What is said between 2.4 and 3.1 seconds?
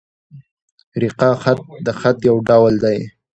ډول دﺉ.